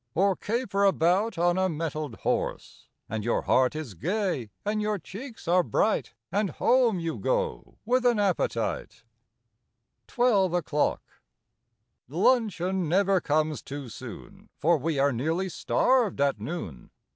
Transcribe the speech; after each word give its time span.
Or 0.15 0.35
caper 0.35 0.83
about 0.83 1.37
on 1.37 1.59
a 1.59 1.69
mettled 1.69 2.15
horse! 2.21 2.87
And 3.07 3.23
your 3.23 3.43
heart 3.43 3.75
is 3.75 3.93
gay 3.93 4.49
and 4.65 4.81
your 4.81 4.97
cheeks 4.97 5.47
are 5.47 5.61
bright— 5.61 6.15
And 6.31 6.49
home 6.49 6.99
you 6.99 7.19
go 7.19 7.77
with 7.85 8.03
an 8.07 8.17
appetite! 8.17 9.03
21 10.07 10.33
ELEVEN 10.33 10.55
O'CLOCK 10.55 11.01
23 12.07 12.17
TWELVE 12.17 12.33
O'CLOCK 12.33 12.33
1 12.33 12.43
UNCHEON 12.43 12.89
never 12.89 13.21
comes 13.21 13.61
too 13.61 13.89
soon, 13.89 14.49
J 14.59 14.67
Eor 14.69 14.81
we 14.81 14.97
are 14.97 15.13
nearly 15.13 15.49
starved 15.49 16.19
at 16.19 16.39
noon! 16.39 16.89